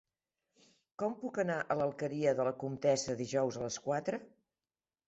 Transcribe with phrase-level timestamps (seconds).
[1.03, 4.27] Com puc anar a l'Alqueria de la Comtessa dijous a les quatre?